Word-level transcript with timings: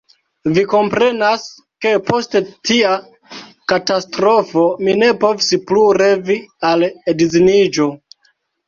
Vi 0.53 0.61
komprenas, 0.69 1.43
ke 1.85 1.91
post 2.07 2.33
tia 2.71 2.95
katastrofo 3.75 4.67
mi 4.89 4.99
ne 5.05 5.13
povis 5.27 5.55
plu 5.69 5.87
revi 6.05 6.43
al 6.73 6.89
edziniĝo. 7.15 7.93